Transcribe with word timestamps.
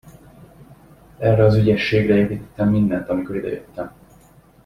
Erre 1.19 1.43
az 1.43 1.55
ügyességre 1.55 2.15
építettem 2.15 2.69
mindent, 2.69 3.09
amikor 3.09 3.35
idejöttem. 3.35 3.93